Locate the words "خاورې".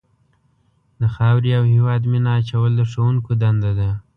1.15-1.51